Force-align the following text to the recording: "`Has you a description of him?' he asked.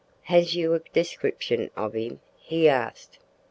"`Has 0.29 0.55
you 0.55 0.73
a 0.73 0.79
description 0.79 1.69
of 1.77 1.93
him?' 1.93 2.21
he 2.39 2.67
asked. 2.67 3.19